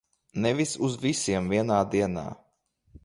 Nevis 0.45 0.71
uz 0.87 0.95
visiem 1.03 1.51
vienā 1.53 1.77
dienā. 1.93 2.25